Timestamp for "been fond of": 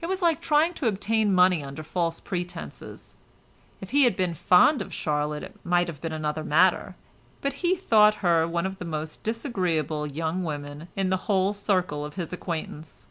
4.14-4.94